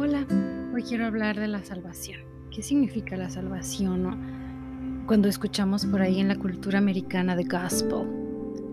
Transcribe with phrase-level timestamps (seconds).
[0.00, 0.24] Hola,
[0.72, 2.20] hoy quiero hablar de la salvación.
[2.54, 5.02] ¿Qué significa la salvación?
[5.08, 8.06] Cuando escuchamos por ahí en la cultura americana de gospel,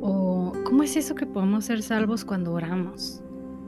[0.01, 3.23] o cómo es eso que podemos ser salvos cuando oramos.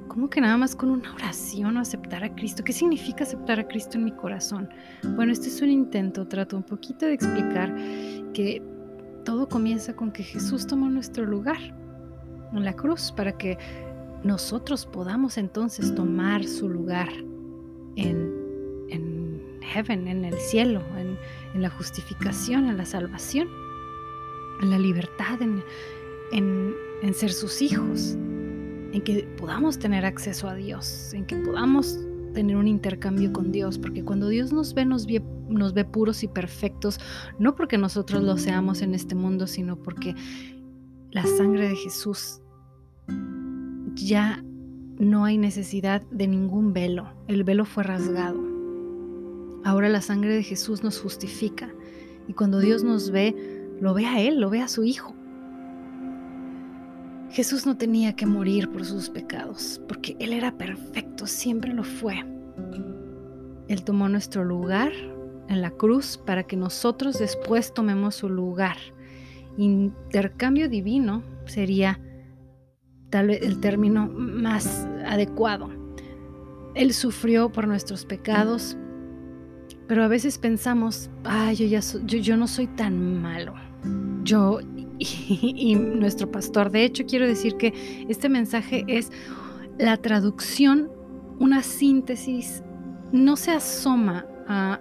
[0.07, 2.63] ¿Cómo que nada más con una oración o aceptar a Cristo?
[2.63, 4.69] ¿Qué significa aceptar a Cristo en mi corazón?
[5.15, 7.75] Bueno, este es un intento, trato un poquito de explicar
[8.35, 8.61] que
[9.25, 11.57] todo comienza con que Jesús tomó nuestro lugar
[12.53, 13.57] en la cruz para que
[14.23, 17.09] nosotros podamos entonces tomar su lugar
[17.97, 18.33] en,
[18.89, 21.17] en heaven, en el cielo, en,
[21.61, 23.47] la justificación, en la salvación,
[24.61, 25.63] en la libertad, en,
[26.31, 28.15] en ser sus hijos,
[28.93, 31.99] en que podamos tener acceso a Dios, en que podamos
[32.33, 36.21] tener un intercambio con Dios, porque cuando Dios nos ve, nos ve, nos ve puros
[36.21, 36.99] y perfectos,
[37.39, 40.13] no porque nosotros lo seamos en este mundo, sino porque
[41.11, 42.41] la sangre de Jesús
[43.95, 44.43] ya
[44.99, 47.07] no hay necesidad de ningún velo.
[47.27, 48.39] El velo fue rasgado.
[49.63, 51.69] Ahora la sangre de Jesús nos justifica.
[52.27, 53.35] Y cuando Dios nos ve,
[53.79, 55.13] lo ve a Él, lo ve a su Hijo.
[57.29, 62.23] Jesús no tenía que morir por sus pecados, porque Él era perfecto, siempre lo fue.
[63.67, 64.93] Él tomó nuestro lugar
[65.49, 68.77] en la cruz para que nosotros después tomemos su lugar.
[69.57, 71.99] Intercambio divino sería
[73.09, 75.69] tal vez el término más adecuado.
[76.75, 78.77] Él sufrió por nuestros pecados,
[79.87, 83.53] pero a veces pensamos, ay, yo, ya yo, no soy tan malo.
[84.23, 84.59] Yo
[84.99, 89.11] y, nuestro pastor, de hecho, quiero decir que este mensaje es
[89.77, 90.89] la traducción,
[91.39, 92.63] una síntesis,
[93.11, 94.79] no se asoma a,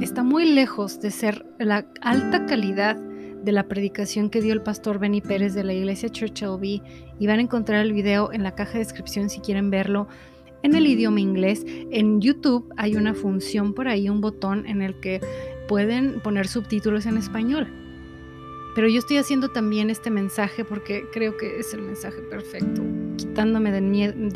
[0.00, 2.98] está muy lejos de ser la alta calidad
[3.44, 6.80] de la predicación que dio el pastor Benny Pérez de la iglesia Church LB
[7.18, 10.08] y van a encontrar el video en la caja de descripción si quieren verlo
[10.62, 11.64] en el idioma inglés.
[11.66, 15.20] En YouTube hay una función por ahí, un botón en el que
[15.68, 17.68] pueden poner subtítulos en español.
[18.74, 22.82] Pero yo estoy haciendo también este mensaje porque creo que es el mensaje perfecto.
[23.16, 23.80] Quitándome de,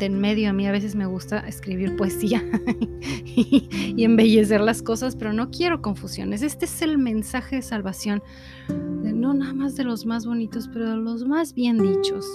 [0.05, 2.43] en medio, a mí a veces me gusta escribir poesía
[3.25, 6.41] y, embellecer las cosas, pero no quiero confusiones.
[6.41, 8.23] Este es el mensaje de salvación,
[8.69, 12.25] no nada más de los más bonitos, pero de los más bien dichos.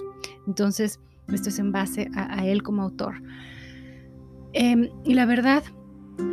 [0.47, 1.01] Entonces,
[1.33, 3.15] esto es en base a, él como autor.
[4.53, 5.65] Em, y la verdad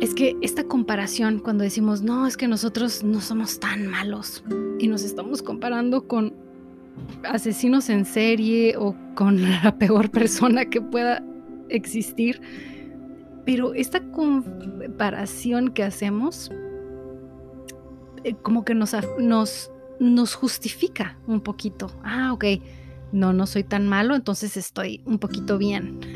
[0.00, 4.44] es que esta comparación, cuando decimos, no, es que nosotros no somos tan malos
[4.78, 6.34] y nos estamos comparando con
[7.24, 11.22] asesinos en serie o con la peor persona que pueda
[11.68, 12.40] existir,
[13.44, 16.50] pero esta comparación que hacemos
[18.24, 21.90] eh, como que nos, nos, nos justifica un poquito.
[22.04, 22.44] Ah, ok,
[23.12, 26.00] no, no soy tan malo, entonces estoy un poquito bien.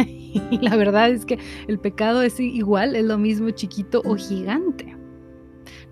[0.50, 1.38] y la verdad es que
[1.69, 4.97] el pecado es igual, es lo mismo chiquito o gigante.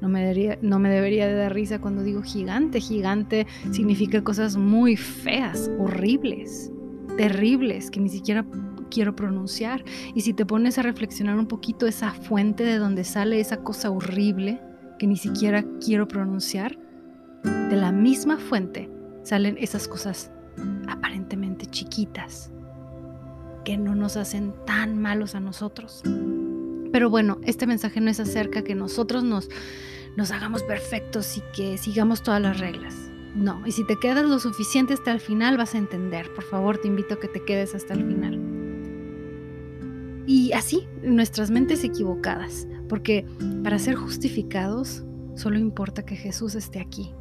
[0.04, 2.78] No me, debería, no me debería de dar risa cuando digo gigante.
[2.78, 6.70] Gigante significa cosas muy feas, horribles,
[7.16, 8.44] terribles, que ni siquiera
[8.90, 9.82] quiero pronunciar.
[10.14, 13.88] Y si te pones a reflexionar un poquito esa fuente de donde sale esa cosa
[13.88, 14.60] horrible
[14.98, 16.78] que ni siquiera quiero pronunciar,
[17.42, 18.90] de la misma fuente
[19.22, 20.30] salen esas cosas
[20.86, 22.52] aparentemente chiquitas
[23.64, 26.02] que no nos hacen tan malos a nosotros.
[26.94, 29.48] Pero bueno, este mensaje no es acerca que nosotros nos,
[30.14, 32.94] nos hagamos perfectos y que sigamos todas las reglas.
[33.34, 36.32] No, y si te quedas lo suficiente hasta el final vas a entender.
[36.32, 38.40] Por favor, te invito a que te quedes hasta el final.
[40.28, 43.26] Y así, nuestras mentes equivocadas, porque
[43.64, 45.02] para ser justificados
[45.34, 47.12] solo importa que Jesús esté aquí,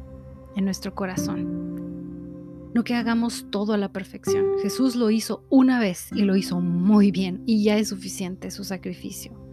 [0.54, 2.70] en nuestro corazón.
[2.74, 4.60] No que hagamos todo a la perfección.
[4.62, 8.62] Jesús lo hizo una vez y lo hizo muy bien y ya es suficiente su
[8.62, 9.43] sacrificio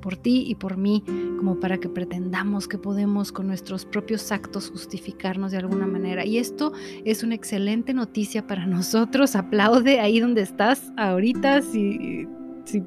[0.00, 1.02] por ti y por mí,
[1.38, 6.24] como para que pretendamos que podemos con nuestros propios actos justificarnos de alguna manera.
[6.24, 6.72] Y esto
[7.04, 9.36] es una excelente noticia para nosotros.
[9.36, 12.26] Aplaude ahí donde estás ahorita, si,
[12.64, 12.82] si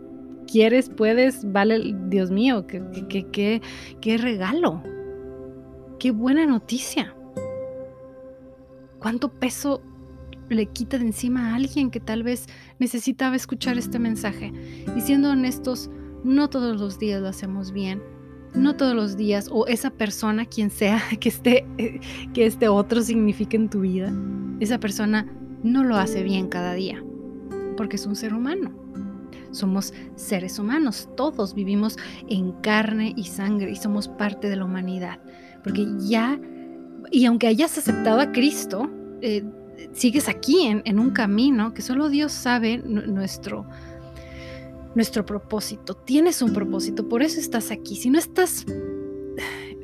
[0.52, 3.62] quieres, puedes, vale, Dios mío, qué, qué, qué,
[4.02, 4.82] qué regalo,
[6.00, 7.16] qué buena noticia
[9.04, 9.82] cuánto peso
[10.48, 12.48] le quita de encima a alguien que tal vez
[12.80, 14.54] necesitaba escuchar este mensaje.
[14.96, 15.90] Y siendo honestos,
[16.24, 18.02] no todos los días lo hacemos bien.
[18.54, 21.66] No todos los días, o esa persona, quien sea que esté,
[22.34, 24.14] que este otro signifique en tu vida,
[24.60, 25.28] esa persona
[25.64, 27.04] no lo hace bien cada día,
[27.78, 28.72] porque es un ser humano.
[29.50, 31.98] Somos seres humanos, todos vivimos
[32.28, 35.20] en carne y sangre y somos parte de la humanidad,
[35.64, 36.40] porque ya
[37.12, 38.90] y aunque hayas aceptado a Cristo,
[39.22, 39.44] eh,
[39.94, 43.66] sigues aquí en, un camino que solo Dios sabe nuestro,
[44.95, 45.95] nuestro propósito.
[45.95, 47.95] Tienes un propósito, por eso estás aquí.
[47.95, 48.66] Si no estás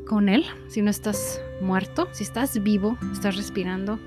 [0.05, 3.99] con Él, si no estás muerto, si estás vivo, estás respirando,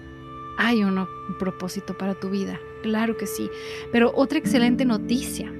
[0.58, 1.06] hay un
[1.38, 2.58] propósito para tu vida.
[2.82, 3.48] Claro que sí.
[3.90, 5.52] Pero otra excelente noticia,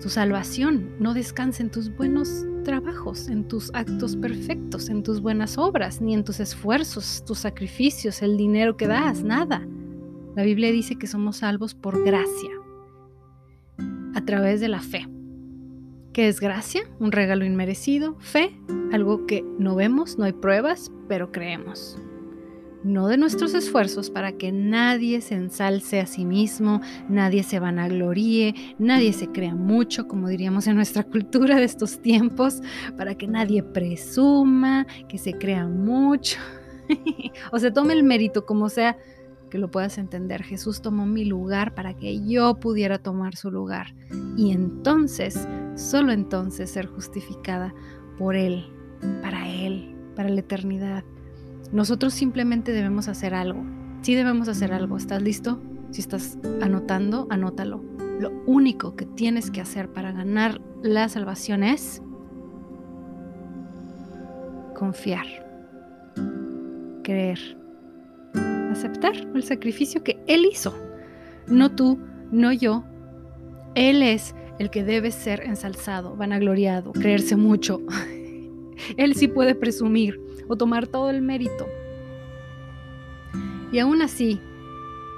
[0.00, 5.58] tu salvación no descansa en tus buenos trabajos, en tus actos perfectos, en tus buenas
[5.58, 9.66] obras, ni en tus esfuerzos, tus sacrificios, el dinero que das, nada.
[10.36, 12.50] La Biblia dice que somos salvos por gracia,
[14.18, 15.06] a través de la fe.
[16.12, 16.82] ¿Qué es gracia?
[16.98, 18.16] Un regalo inmerecido.
[18.18, 18.58] Fe,
[18.92, 21.96] algo que no vemos, no hay pruebas, pero creemos
[22.84, 28.54] no de nuestros esfuerzos para que nadie se ensalce a sí mismo, nadie se vanagloríe,
[28.78, 32.60] nadie se crea mucho, como diríamos en nuestra cultura de estos tiempos,
[32.96, 36.38] para que nadie presuma, que se crea mucho,
[37.52, 38.96] o se tome el mérito como sea
[39.48, 40.42] que lo puedas entender.
[40.42, 43.94] Jesús tomó mi lugar para que yo pudiera tomar su lugar
[44.36, 47.74] y entonces, solo entonces ser justificada
[48.18, 48.66] por Él,
[49.22, 51.04] para Él, para la eternidad.
[51.72, 53.64] Nosotros simplemente debemos hacer algo.
[54.02, 54.96] Sí debemos hacer algo.
[54.96, 55.60] ¿Estás listo?
[55.90, 57.82] Si estás anotando, anótalo.
[58.20, 62.02] Lo único que tienes que hacer para ganar la salvación es
[64.74, 65.26] confiar,
[67.02, 67.58] creer,
[68.78, 70.74] aceptar el sacrificio que Él hizo.
[71.48, 71.98] No tú,
[72.30, 72.84] no yo.
[73.74, 77.80] Él es el que debe ser ensalzado, vanagloriado, creerse mucho.
[78.96, 81.66] Él sí puede presumir o tomar todo el mérito.
[83.72, 84.40] Y aún así,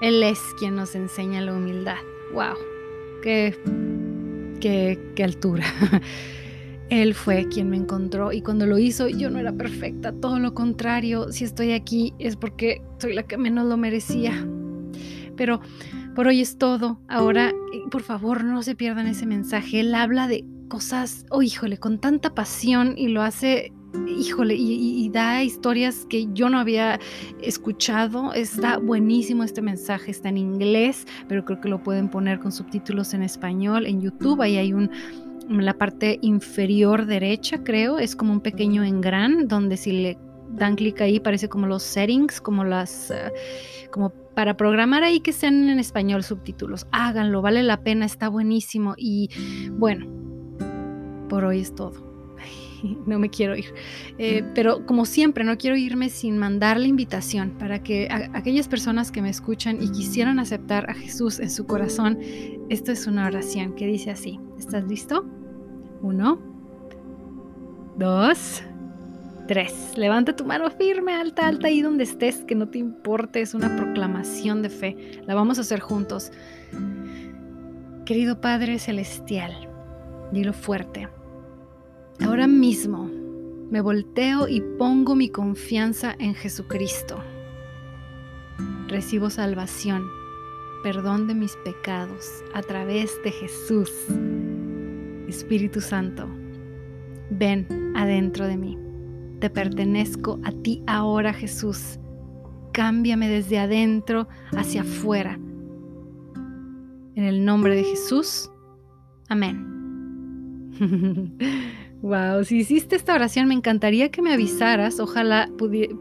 [0.03, 1.99] Él es quien nos enseña la humildad.
[2.33, 2.57] ¡Wow!
[3.23, 3.57] ¡Qué,
[4.61, 5.65] qué, qué altura!
[6.91, 10.55] Él fue quien me encontró y cuando lo hizo yo no era perfecta, todo lo
[10.55, 14.47] contrario, si estoy aquí es porque soy la que menos lo merecía.
[15.37, 15.61] Pero
[16.15, 17.01] por hoy es todo.
[17.09, 17.53] Ahora,
[17.91, 19.81] por favor, no se pierdan ese mensaje.
[19.81, 23.73] Él habla de cosas, oh híjole, con tanta pasión y lo hace
[24.07, 27.01] híjole, y, da historias que yo no había
[27.43, 28.33] escuchado.
[28.35, 33.15] Está buenísimo este mensaje, está en inglés, pero creo que lo pueden poner con subtítulos
[33.15, 34.43] en español en YouTube.
[34.43, 34.91] Ahí hay un
[35.59, 40.19] la parte inferior derecha, creo, es como un pequeño engran donde si le
[40.53, 43.33] dan clic ahí parece como los settings, como las eh,
[43.91, 46.87] como para programar ahí que sean en español subtítulos.
[46.93, 49.29] Háganlo, vale la pena, está buenísimo y
[49.73, 50.07] bueno,
[51.29, 52.11] por hoy es todo.
[53.07, 53.75] no me quiero ir.
[54.19, 59.11] Eh, pero como siempre, no quiero irme sin mandar la invitación para que aquellas personas
[59.11, 62.19] que me escuchan y quisieran aceptar a Jesús en su corazón,
[62.69, 64.39] esto es una oración que dice así.
[64.59, 65.40] ¿Estás listo?
[66.03, 66.39] Uno,
[67.97, 68.63] dos,
[69.47, 69.93] tres.
[69.97, 73.77] Levanta tu mano firme, alta, alta, ahí donde estés, que no te importe, es una
[73.77, 75.23] proclamación de fe.
[75.27, 76.33] La vamos a hacer juntos.
[78.05, 79.69] Querido Padre Celestial,
[80.33, 81.09] dilo fuerte
[82.25, 83.11] Ahora mismo
[83.71, 87.23] me volteo y pongo mi confianza en Jesucristo.
[88.89, 90.05] Recibo salvación,
[90.83, 93.91] perdón de mis pecados a través de Jesús.
[95.31, 96.29] Espíritu Santo,
[97.31, 97.67] ven
[97.97, 98.79] adentro de mí.
[99.41, 101.99] Te pertenezco a ti ahora, Jesús.
[102.73, 105.39] Cámbiame desde adentro hacia afuera.
[107.15, 108.51] En el nombre de Jesús.
[109.29, 109.67] Amén.
[112.03, 115.51] Wow, si hiciste esta oración me encantaría que me avisaras, ojalá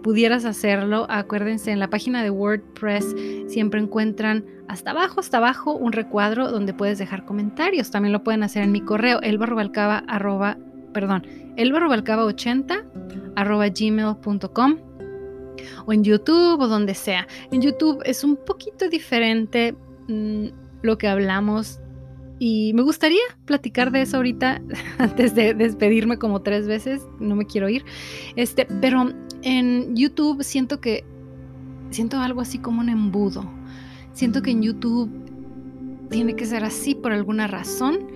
[0.02, 1.06] pudieras hacerlo.
[1.10, 3.16] Acuérdense, en la página de WordPress
[3.48, 7.92] siempre encuentran hasta abajo, hasta abajo un recuadro donde puedes dejar comentarios.
[7.92, 10.58] También lo pueden hacer en mi correo, elbarrobalcaba, arroba,
[10.94, 11.28] perdón,
[11.58, 14.78] elbarrobalcaba80 arroba gmail.com
[15.86, 17.28] o en YouTube o donde sea.
[17.52, 19.76] En YouTube es un poquito diferente
[20.08, 20.46] mm,
[20.82, 21.82] lo que hablamos
[22.40, 24.62] y me gustaría platicar de eso ahorita,
[24.98, 27.84] antes de despedirme como tres veces, no me quiero ir.
[28.38, 31.04] Este, pero en YouTube siento que
[31.92, 33.50] siento algo así como un embudo.
[34.14, 35.10] Siento que en YouTube
[36.10, 38.08] tiene que ser así por alguna razón.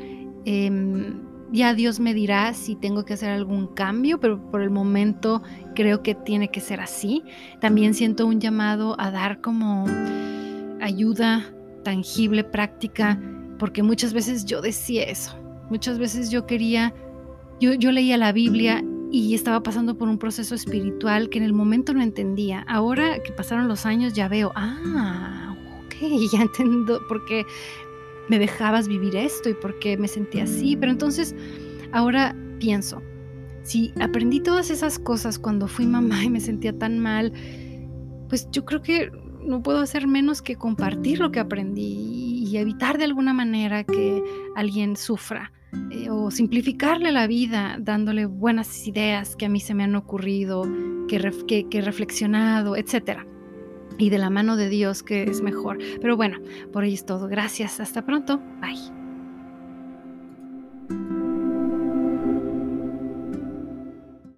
[0.46, 5.44] Em, ya Dios me dirá si tengo que hacer algún cambio, pero por el momento
[5.76, 7.24] creo que tiene que ser así.
[7.60, 9.86] También siento un llamado a dar como
[10.82, 11.46] ayuda
[11.84, 13.20] tangible, práctica
[13.60, 15.38] porque muchas veces yo decía eso,
[15.70, 16.94] muchas veces yo quería,
[17.60, 21.94] yo, leía la Biblia y estaba pasando por un proceso espiritual que en el momento
[21.94, 22.62] no entendía.
[22.68, 25.56] Ahora que pasaron los años ya veo, ah,
[25.86, 25.96] ok,
[26.34, 27.46] ya entiendo por qué
[28.30, 30.76] me dejabas vivir esto y por qué me sentía así.
[30.76, 31.36] Pero entonces
[31.92, 33.02] ahora pienso,
[33.64, 37.32] si aprendí todas esas cosas cuando fui mamá y me sentía tan mal,
[38.30, 39.12] pues yo creo que
[39.46, 44.24] no puedo hacer menos que compartir lo que aprendí y evitar de alguna manera que
[44.56, 45.52] alguien sufra
[45.90, 50.64] eh, o simplificarle la vida dándole buenas ideas que a mí se me han ocurrido,
[51.08, 53.26] que, que he reflexionado, etcétera
[53.98, 55.78] y de la mano de Dios que es mejor.
[56.02, 56.40] Pero bueno,
[56.72, 57.28] por ahí es todo.
[57.28, 57.80] Gracias.
[57.80, 58.40] Hasta pronto.
[58.60, 59.03] Bye.